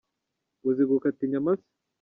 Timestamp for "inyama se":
1.25-1.67